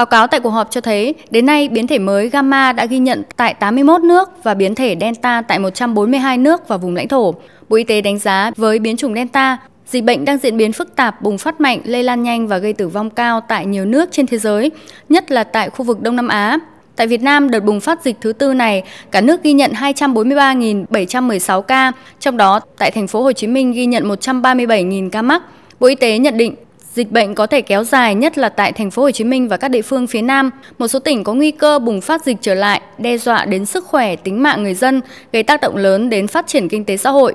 Báo 0.00 0.06
cáo 0.06 0.26
tại 0.26 0.40
cuộc 0.40 0.50
họp 0.50 0.70
cho 0.70 0.80
thấy, 0.80 1.14
đến 1.30 1.46
nay 1.46 1.68
biến 1.68 1.86
thể 1.86 1.98
mới 1.98 2.28
Gamma 2.28 2.72
đã 2.72 2.86
ghi 2.86 2.98
nhận 2.98 3.22
tại 3.36 3.54
81 3.54 4.00
nước 4.00 4.30
và 4.42 4.54
biến 4.54 4.74
thể 4.74 4.96
Delta 5.00 5.42
tại 5.42 5.58
142 5.58 6.38
nước 6.38 6.68
và 6.68 6.76
vùng 6.76 6.94
lãnh 6.94 7.08
thổ. 7.08 7.34
Bộ 7.68 7.76
Y 7.76 7.84
tế 7.84 8.00
đánh 8.00 8.18
giá 8.18 8.50
với 8.56 8.78
biến 8.78 8.96
chủng 8.96 9.14
Delta, 9.14 9.58
dịch 9.86 10.04
bệnh 10.04 10.24
đang 10.24 10.38
diễn 10.38 10.56
biến 10.56 10.72
phức 10.72 10.96
tạp, 10.96 11.22
bùng 11.22 11.38
phát 11.38 11.60
mạnh, 11.60 11.80
lây 11.84 12.02
lan 12.02 12.22
nhanh 12.22 12.48
và 12.48 12.58
gây 12.58 12.72
tử 12.72 12.88
vong 12.88 13.10
cao 13.10 13.40
tại 13.48 13.66
nhiều 13.66 13.84
nước 13.84 14.08
trên 14.12 14.26
thế 14.26 14.38
giới, 14.38 14.70
nhất 15.08 15.30
là 15.30 15.44
tại 15.44 15.70
khu 15.70 15.84
vực 15.84 16.00
Đông 16.00 16.16
Nam 16.16 16.28
Á. 16.28 16.58
Tại 16.96 17.06
Việt 17.06 17.22
Nam, 17.22 17.50
đợt 17.50 17.60
bùng 17.60 17.80
phát 17.80 18.04
dịch 18.04 18.16
thứ 18.20 18.32
tư 18.32 18.54
này, 18.54 18.82
cả 19.10 19.20
nước 19.20 19.42
ghi 19.42 19.52
nhận 19.52 19.72
243.716 19.72 21.62
ca, 21.62 21.92
trong 22.20 22.36
đó 22.36 22.60
tại 22.78 22.90
thành 22.90 23.06
phố 23.06 23.22
Hồ 23.22 23.32
Chí 23.32 23.46
Minh 23.46 23.72
ghi 23.72 23.86
nhận 23.86 24.08
137.000 24.08 25.10
ca 25.10 25.22
mắc. 25.22 25.42
Bộ 25.80 25.86
Y 25.86 25.94
tế 25.94 26.18
nhận 26.18 26.36
định 26.36 26.54
Dịch 26.94 27.12
bệnh 27.12 27.34
có 27.34 27.46
thể 27.46 27.62
kéo 27.62 27.84
dài 27.84 28.14
nhất 28.14 28.38
là 28.38 28.48
tại 28.48 28.72
thành 28.72 28.90
phố 28.90 29.02
Hồ 29.02 29.10
Chí 29.10 29.24
Minh 29.24 29.48
và 29.48 29.56
các 29.56 29.68
địa 29.68 29.82
phương 29.82 30.06
phía 30.06 30.22
Nam. 30.22 30.50
Một 30.78 30.88
số 30.88 30.98
tỉnh 30.98 31.24
có 31.24 31.34
nguy 31.34 31.50
cơ 31.50 31.78
bùng 31.78 32.00
phát 32.00 32.24
dịch 32.24 32.36
trở 32.40 32.54
lại, 32.54 32.80
đe 32.98 33.18
dọa 33.18 33.44
đến 33.44 33.66
sức 33.66 33.84
khỏe, 33.84 34.16
tính 34.16 34.42
mạng 34.42 34.62
người 34.62 34.74
dân, 34.74 35.00
gây 35.32 35.42
tác 35.42 35.60
động 35.60 35.76
lớn 35.76 36.10
đến 36.10 36.26
phát 36.26 36.46
triển 36.46 36.68
kinh 36.68 36.84
tế 36.84 36.96
xã 36.96 37.10
hội. 37.10 37.34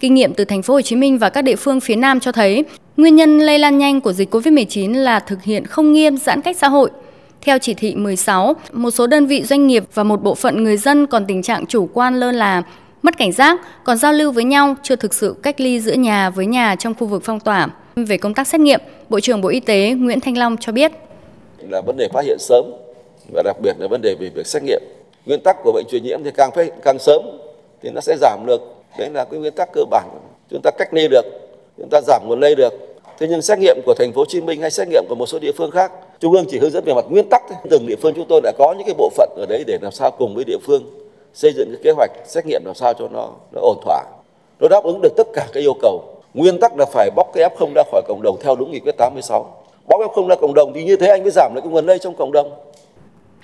Kinh 0.00 0.14
nghiệm 0.14 0.34
từ 0.34 0.44
thành 0.44 0.62
phố 0.62 0.74
Hồ 0.74 0.80
Chí 0.80 0.96
Minh 0.96 1.18
và 1.18 1.30
các 1.30 1.42
địa 1.42 1.56
phương 1.56 1.80
phía 1.80 1.96
Nam 1.96 2.20
cho 2.20 2.32
thấy, 2.32 2.64
nguyên 2.96 3.16
nhân 3.16 3.38
lây 3.38 3.58
lan 3.58 3.78
nhanh 3.78 4.00
của 4.00 4.12
dịch 4.12 4.34
COVID-19 4.34 4.94
là 4.94 5.20
thực 5.20 5.42
hiện 5.42 5.66
không 5.66 5.92
nghiêm 5.92 6.16
giãn 6.16 6.42
cách 6.42 6.56
xã 6.56 6.68
hội. 6.68 6.90
Theo 7.40 7.58
chỉ 7.58 7.74
thị 7.74 7.94
16, 7.94 8.56
một 8.72 8.90
số 8.90 9.06
đơn 9.06 9.26
vị 9.26 9.42
doanh 9.42 9.66
nghiệp 9.66 9.84
và 9.94 10.02
một 10.02 10.22
bộ 10.22 10.34
phận 10.34 10.64
người 10.64 10.76
dân 10.76 11.06
còn 11.06 11.26
tình 11.26 11.42
trạng 11.42 11.66
chủ 11.66 11.88
quan 11.92 12.20
lơ 12.20 12.32
là, 12.32 12.62
mất 13.02 13.18
cảnh 13.18 13.32
giác, 13.32 13.60
còn 13.84 13.96
giao 13.96 14.12
lưu 14.12 14.32
với 14.32 14.44
nhau 14.44 14.76
chưa 14.82 14.96
thực 14.96 15.14
sự 15.14 15.36
cách 15.42 15.60
ly 15.60 15.80
giữa 15.80 15.94
nhà 15.94 16.30
với 16.30 16.46
nhà 16.46 16.76
trong 16.76 16.94
khu 16.94 17.06
vực 17.06 17.22
phong 17.24 17.40
tỏa. 17.40 17.68
Về 17.96 18.16
công 18.16 18.34
tác 18.34 18.46
xét 18.46 18.60
nghiệm, 18.60 18.80
Bộ 19.08 19.20
trưởng 19.20 19.40
Bộ 19.40 19.48
Y 19.48 19.60
tế 19.60 19.90
Nguyễn 19.98 20.20
Thanh 20.20 20.38
Long 20.38 20.56
cho 20.60 20.72
biết. 20.72 20.92
Là 21.58 21.80
vấn 21.80 21.96
đề 21.96 22.08
phát 22.12 22.24
hiện 22.24 22.38
sớm 22.38 22.72
và 23.34 23.42
đặc 23.42 23.56
biệt 23.62 23.72
là 23.78 23.88
vấn 23.88 24.02
đề 24.02 24.14
về 24.20 24.28
việc 24.34 24.46
xét 24.46 24.62
nghiệm. 24.62 24.82
Nguyên 25.26 25.40
tắc 25.40 25.56
của 25.64 25.72
bệnh 25.72 25.84
truyền 25.90 26.02
nhiễm 26.02 26.24
thì 26.24 26.30
càng 26.36 26.50
phải 26.54 26.70
càng 26.82 26.98
sớm 26.98 27.22
thì 27.82 27.90
nó 27.90 28.00
sẽ 28.00 28.16
giảm 28.20 28.46
được. 28.46 28.60
Đấy 28.98 29.10
là 29.10 29.24
cái 29.24 29.40
nguyên 29.40 29.52
tắc 29.52 29.68
cơ 29.72 29.84
bản. 29.90 30.08
Chúng 30.50 30.60
ta 30.62 30.70
cách 30.78 30.94
ly 30.94 31.08
được, 31.08 31.24
chúng 31.78 31.88
ta 31.90 32.00
giảm 32.06 32.22
nguồn 32.26 32.40
lây 32.40 32.54
được. 32.54 32.72
Thế 33.18 33.26
nhưng 33.30 33.42
xét 33.42 33.58
nghiệm 33.58 33.76
của 33.86 33.94
thành 33.98 34.12
phố 34.12 34.20
Hồ 34.20 34.24
Chí 34.28 34.40
Minh 34.40 34.60
hay 34.60 34.70
xét 34.70 34.88
nghiệm 34.88 35.04
của 35.08 35.14
một 35.14 35.26
số 35.26 35.38
địa 35.38 35.52
phương 35.52 35.70
khác, 35.70 35.92
Trung 36.20 36.32
ương 36.32 36.44
chỉ 36.48 36.58
hướng 36.58 36.70
dẫn 36.70 36.84
về 36.84 36.94
mặt 36.94 37.04
nguyên 37.10 37.28
tắc 37.30 37.42
thôi. 37.48 37.58
Từng 37.70 37.86
địa 37.86 37.96
phương 38.02 38.14
chúng 38.14 38.26
tôi 38.28 38.40
đã 38.40 38.52
có 38.58 38.74
những 38.78 38.86
cái 38.86 38.94
bộ 38.98 39.10
phận 39.16 39.30
ở 39.36 39.46
đấy 39.48 39.64
để 39.66 39.78
làm 39.82 39.92
sao 39.92 40.10
cùng 40.10 40.34
với 40.34 40.44
địa 40.44 40.58
phương 40.62 40.82
xây 41.34 41.52
dựng 41.56 41.68
cái 41.72 41.80
kế 41.84 41.90
hoạch 41.90 42.10
xét 42.26 42.46
nghiệm 42.46 42.62
làm 42.64 42.74
sao 42.74 42.94
cho 42.94 43.08
nó 43.08 43.30
nó 43.52 43.60
ổn 43.60 43.78
thỏa. 43.84 44.04
Nó 44.60 44.68
đáp 44.68 44.84
ứng 44.84 45.00
được 45.00 45.12
tất 45.16 45.26
cả 45.34 45.46
các 45.52 45.60
yêu 45.60 45.74
cầu 45.82 46.02
nguyên 46.34 46.60
tắc 46.60 46.76
là 46.78 46.86
phải 46.92 47.10
bóc 47.16 47.30
cái 47.34 47.48
F0 47.48 47.72
ra 47.74 47.82
khỏi 47.90 48.02
cộng 48.08 48.22
đồng 48.22 48.36
theo 48.42 48.56
đúng 48.56 48.70
nghị 48.70 48.80
quyết 48.80 48.94
86. 48.98 49.56
Bóc 49.88 50.00
F0 50.00 50.28
ra 50.28 50.34
cộng 50.40 50.54
đồng 50.54 50.72
thì 50.74 50.84
như 50.84 50.96
thế 50.96 51.06
anh 51.06 51.22
mới 51.22 51.30
giảm 51.30 51.52
được 51.54 51.60
cái 51.64 51.70
nguồn 51.70 51.86
lây 51.86 51.98
trong 51.98 52.16
cộng 52.16 52.32
đồng. 52.32 52.50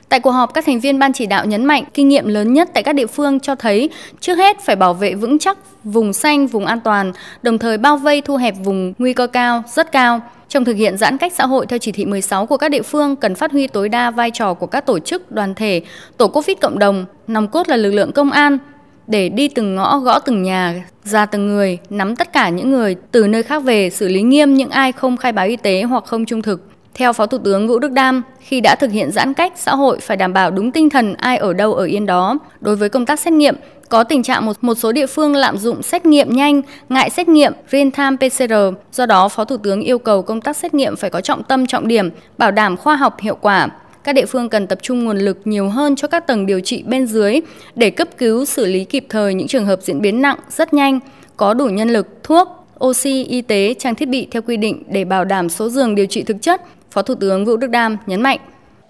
Tại 0.08 0.20
cuộc 0.20 0.30
họp, 0.30 0.54
các 0.54 0.66
thành 0.66 0.80
viên 0.80 0.98
ban 0.98 1.12
chỉ 1.12 1.26
đạo 1.26 1.44
nhấn 1.46 1.64
mạnh 1.64 1.84
kinh 1.94 2.08
nghiệm 2.08 2.26
lớn 2.26 2.52
nhất 2.52 2.68
tại 2.74 2.82
các 2.82 2.92
địa 2.92 3.06
phương 3.06 3.40
cho 3.40 3.54
thấy 3.54 3.90
trước 4.20 4.38
hết 4.38 4.60
phải 4.60 4.76
bảo 4.76 4.94
vệ 4.94 5.14
vững 5.14 5.38
chắc 5.38 5.58
vùng 5.84 6.12
xanh, 6.12 6.46
vùng 6.46 6.66
an 6.66 6.80
toàn, 6.80 7.12
đồng 7.42 7.58
thời 7.58 7.78
bao 7.78 7.96
vây 7.96 8.20
thu 8.20 8.36
hẹp 8.36 8.54
vùng 8.64 8.94
nguy 8.98 9.12
cơ 9.12 9.26
cao, 9.26 9.62
rất 9.74 9.92
cao. 9.92 10.20
Trong 10.48 10.64
thực 10.64 10.76
hiện 10.76 10.98
giãn 10.98 11.18
cách 11.18 11.32
xã 11.32 11.46
hội 11.46 11.66
theo 11.66 11.78
chỉ 11.78 11.92
thị 11.92 12.04
16 12.04 12.46
của 12.46 12.56
các 12.56 12.68
địa 12.68 12.82
phương 12.82 13.16
cần 13.16 13.34
phát 13.34 13.52
huy 13.52 13.66
tối 13.66 13.88
đa 13.88 14.10
vai 14.10 14.30
trò 14.30 14.54
của 14.54 14.66
các 14.66 14.86
tổ 14.86 14.98
chức, 14.98 15.32
đoàn 15.32 15.54
thể, 15.54 15.80
tổ 16.16 16.28
Covid 16.28 16.56
cộng 16.60 16.78
đồng, 16.78 17.04
nòng 17.26 17.48
cốt 17.48 17.68
là 17.68 17.76
lực 17.76 17.90
lượng 17.90 18.12
công 18.12 18.30
an, 18.30 18.58
để 19.08 19.28
đi 19.28 19.48
từng 19.48 19.74
ngõ 19.74 19.98
gõ 19.98 20.18
từng 20.18 20.42
nhà, 20.42 20.84
ra 21.04 21.26
từng 21.26 21.48
người, 21.48 21.78
nắm 21.90 22.16
tất 22.16 22.32
cả 22.32 22.48
những 22.48 22.70
người 22.70 22.96
từ 23.12 23.26
nơi 23.26 23.42
khác 23.42 23.62
về, 23.62 23.90
xử 23.90 24.08
lý 24.08 24.22
nghiêm 24.22 24.54
những 24.54 24.70
ai 24.70 24.92
không 24.92 25.16
khai 25.16 25.32
báo 25.32 25.46
y 25.46 25.56
tế 25.56 25.82
hoặc 25.82 26.04
không 26.04 26.24
trung 26.24 26.42
thực. 26.42 26.62
Theo 26.94 27.12
Phó 27.12 27.26
Thủ 27.26 27.38
tướng 27.38 27.68
Vũ 27.68 27.78
Đức 27.78 27.92
Đam, 27.92 28.22
khi 28.40 28.60
đã 28.60 28.76
thực 28.80 28.90
hiện 28.90 29.10
giãn 29.12 29.34
cách 29.34 29.52
xã 29.56 29.74
hội 29.74 30.00
phải 30.00 30.16
đảm 30.16 30.32
bảo 30.32 30.50
đúng 30.50 30.72
tinh 30.72 30.90
thần 30.90 31.14
ai 31.14 31.36
ở 31.36 31.52
đâu 31.52 31.74
ở 31.74 31.84
yên 31.84 32.06
đó. 32.06 32.38
Đối 32.60 32.76
với 32.76 32.88
công 32.88 33.06
tác 33.06 33.20
xét 33.20 33.32
nghiệm, 33.32 33.54
có 33.88 34.04
tình 34.04 34.22
trạng 34.22 34.46
một, 34.46 34.56
một 34.60 34.74
số 34.74 34.92
địa 34.92 35.06
phương 35.06 35.36
lạm 35.36 35.58
dụng 35.58 35.82
xét 35.82 36.06
nghiệm 36.06 36.36
nhanh, 36.36 36.62
ngại 36.88 37.10
xét 37.10 37.28
nghiệm 37.28 37.52
real-time 37.70 38.16
PCR. 38.16 38.78
Do 38.92 39.06
đó, 39.06 39.28
Phó 39.28 39.44
Thủ 39.44 39.56
tướng 39.56 39.80
yêu 39.80 39.98
cầu 39.98 40.22
công 40.22 40.40
tác 40.40 40.56
xét 40.56 40.74
nghiệm 40.74 40.96
phải 40.96 41.10
có 41.10 41.20
trọng 41.20 41.42
tâm 41.42 41.66
trọng 41.66 41.88
điểm, 41.88 42.10
bảo 42.38 42.50
đảm 42.50 42.76
khoa 42.76 42.96
học 42.96 43.20
hiệu 43.20 43.38
quả, 43.40 43.68
các 44.08 44.12
địa 44.12 44.26
phương 44.26 44.48
cần 44.48 44.66
tập 44.66 44.78
trung 44.82 45.04
nguồn 45.04 45.18
lực 45.18 45.38
nhiều 45.44 45.68
hơn 45.68 45.96
cho 45.96 46.08
các 46.08 46.26
tầng 46.26 46.46
điều 46.46 46.60
trị 46.60 46.82
bên 46.86 47.06
dưới 47.06 47.40
để 47.74 47.90
cấp 47.90 48.08
cứu 48.18 48.44
xử 48.44 48.66
lý 48.66 48.84
kịp 48.84 49.06
thời 49.08 49.34
những 49.34 49.48
trường 49.48 49.66
hợp 49.66 49.82
diễn 49.82 50.00
biến 50.00 50.22
nặng 50.22 50.38
rất 50.50 50.74
nhanh, 50.74 51.00
có 51.36 51.54
đủ 51.54 51.66
nhân 51.66 51.88
lực, 51.88 52.06
thuốc, 52.22 52.48
oxy, 52.84 53.24
y 53.24 53.42
tế, 53.42 53.74
trang 53.78 53.94
thiết 53.94 54.08
bị 54.08 54.28
theo 54.30 54.42
quy 54.42 54.56
định 54.56 54.82
để 54.88 55.04
bảo 55.04 55.24
đảm 55.24 55.48
số 55.48 55.68
giường 55.68 55.94
điều 55.94 56.06
trị 56.06 56.22
thực 56.22 56.36
chất, 56.42 56.62
Phó 56.90 57.02
Thủ 57.02 57.14
tướng 57.14 57.44
Vũ 57.44 57.56
Đức 57.56 57.70
Đam 57.70 57.96
nhấn 58.06 58.20
mạnh. 58.20 58.38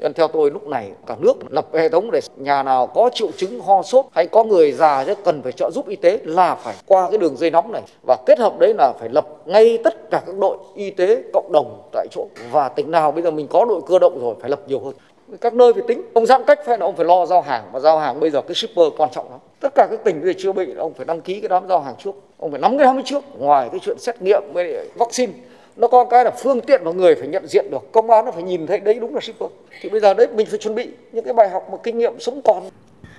Vâng, 0.00 0.12
theo 0.12 0.28
tôi 0.28 0.50
lúc 0.50 0.68
này 0.68 0.90
cả 1.06 1.16
nước 1.20 1.34
lập 1.50 1.66
hệ 1.74 1.88
thống 1.88 2.10
để 2.10 2.20
nhà 2.36 2.62
nào 2.62 2.86
có 2.86 3.10
triệu 3.14 3.30
chứng 3.36 3.60
ho 3.60 3.82
sốt 3.82 4.04
hay 4.12 4.26
có 4.26 4.44
người 4.44 4.72
già 4.72 5.04
rất 5.04 5.18
cần 5.24 5.42
phải 5.42 5.52
trợ 5.52 5.70
giúp 5.70 5.88
y 5.88 5.96
tế 5.96 6.18
là 6.24 6.54
phải 6.54 6.74
qua 6.86 7.08
cái 7.10 7.18
đường 7.18 7.36
dây 7.36 7.50
nóng 7.50 7.72
này. 7.72 7.82
Và 8.06 8.16
kết 8.26 8.38
hợp 8.38 8.58
đấy 8.58 8.74
là 8.78 8.92
phải 9.00 9.08
lập 9.08 9.26
ngay 9.46 9.78
tất 9.84 10.10
cả 10.10 10.22
các 10.26 10.38
đội 10.38 10.58
y 10.74 10.90
tế 10.90 11.22
cộng 11.32 11.52
đồng 11.52 11.82
tại 11.92 12.06
chỗ. 12.10 12.26
Và 12.50 12.68
tỉnh 12.68 12.90
nào 12.90 13.12
bây 13.12 13.22
giờ 13.22 13.30
mình 13.30 13.46
có 13.50 13.64
đội 13.64 13.80
cơ 13.86 13.98
động 13.98 14.18
rồi 14.20 14.34
phải 14.40 14.50
lập 14.50 14.60
nhiều 14.68 14.80
hơn 14.84 14.94
các 15.40 15.54
nơi 15.54 15.72
phải 15.72 15.82
tính, 15.88 16.02
ông 16.14 16.26
giãn 16.26 16.44
cách 16.46 16.58
phải 16.66 16.78
là 16.78 16.86
ông 16.86 16.96
phải 16.96 17.06
lo 17.06 17.26
giao 17.26 17.40
hàng 17.40 17.64
và 17.72 17.80
giao 17.80 17.98
hàng 17.98 18.20
bây 18.20 18.30
giờ 18.30 18.42
cái 18.42 18.54
shipper 18.54 18.86
quan 18.96 19.10
trọng 19.12 19.30
lắm. 19.30 19.38
Tất 19.60 19.74
cả 19.74 19.86
các 19.90 20.04
tỉnh 20.04 20.20
bây 20.20 20.32
giờ 20.32 20.38
chưa 20.42 20.52
bị, 20.52 20.74
ông 20.74 20.94
phải 20.94 21.06
đăng 21.06 21.20
ký 21.20 21.40
cái 21.40 21.48
đám 21.48 21.68
giao 21.68 21.80
hàng 21.80 21.94
trước. 22.04 22.14
Ông 22.38 22.50
phải 22.50 22.60
nắm 22.60 22.78
cái 22.78 22.84
đám 22.84 23.02
trước, 23.04 23.22
ngoài 23.38 23.68
cái 23.72 23.80
chuyện 23.82 23.98
xét 23.98 24.22
nghiệm 24.22 24.42
với 24.52 24.90
vaccine. 24.94 25.32
Nó 25.76 25.88
có 25.88 26.04
cái 26.04 26.24
là 26.24 26.30
phương 26.30 26.60
tiện 26.60 26.84
mà 26.84 26.90
người 26.90 27.14
phải 27.14 27.28
nhận 27.28 27.46
diện 27.46 27.66
được, 27.70 27.92
công 27.92 28.10
an 28.10 28.24
nó 28.24 28.30
phải 28.30 28.42
nhìn 28.42 28.66
thấy 28.66 28.78
đấy 28.78 28.98
đúng 29.00 29.14
là 29.14 29.20
shipper. 29.20 29.50
Thì 29.80 29.88
bây 29.88 30.00
giờ 30.00 30.14
đấy, 30.14 30.26
mình 30.34 30.46
phải 30.46 30.58
chuẩn 30.58 30.74
bị 30.74 30.88
những 31.12 31.24
cái 31.24 31.34
bài 31.34 31.48
học 31.48 31.68
mà 31.72 31.78
kinh 31.82 31.98
nghiệm 31.98 32.20
sống 32.20 32.40
còn. 32.44 32.62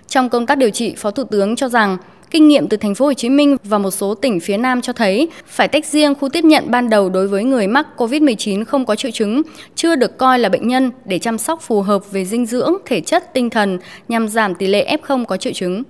Trong 0.07 0.29
công 0.29 0.45
tác 0.45 0.57
điều 0.57 0.69
trị, 0.69 0.95
phó 0.97 1.11
thủ 1.11 1.23
tướng 1.23 1.55
cho 1.55 1.69
rằng 1.69 1.97
kinh 2.31 2.47
nghiệm 2.47 2.67
từ 2.67 2.77
thành 2.77 2.95
phố 2.95 3.05
Hồ 3.05 3.13
Chí 3.13 3.29
Minh 3.29 3.57
và 3.63 3.77
một 3.77 3.91
số 3.91 4.13
tỉnh 4.13 4.39
phía 4.39 4.57
Nam 4.57 4.81
cho 4.81 4.93
thấy 4.93 5.29
phải 5.47 5.67
tách 5.67 5.85
riêng 5.85 6.15
khu 6.15 6.29
tiếp 6.29 6.43
nhận 6.43 6.71
ban 6.71 6.89
đầu 6.89 7.09
đối 7.09 7.27
với 7.27 7.43
người 7.43 7.67
mắc 7.67 7.87
COVID-19 7.97 8.65
không 8.65 8.85
có 8.85 8.95
triệu 8.95 9.11
chứng, 9.11 9.41
chưa 9.75 9.95
được 9.95 10.17
coi 10.17 10.39
là 10.39 10.49
bệnh 10.49 10.67
nhân 10.67 10.91
để 11.05 11.19
chăm 11.19 11.37
sóc 11.37 11.61
phù 11.61 11.81
hợp 11.81 12.11
về 12.11 12.25
dinh 12.25 12.45
dưỡng, 12.45 12.73
thể 12.85 13.01
chất, 13.01 13.33
tinh 13.33 13.49
thần 13.49 13.79
nhằm 14.07 14.27
giảm 14.27 14.55
tỷ 14.55 14.67
lệ 14.67 14.97
F0 15.01 15.25
có 15.25 15.37
triệu 15.37 15.53
chứng. 15.53 15.83